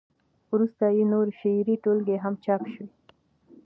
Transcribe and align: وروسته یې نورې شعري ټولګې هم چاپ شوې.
وروسته 0.51 0.85
یې 0.97 1.03
نورې 1.11 1.33
شعري 1.39 1.75
ټولګې 1.83 2.17
هم 2.23 2.33
چاپ 2.43 2.61
شوې. 2.73 2.87